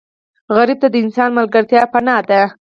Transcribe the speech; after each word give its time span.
سوالګر 0.45 0.69
ته 0.81 0.87
د 0.89 0.95
انسان 1.03 1.29
ملګرتیا 1.37 1.81
پناه 1.93 2.21
ده 2.29 2.41